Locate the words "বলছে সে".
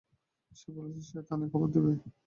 0.75-1.19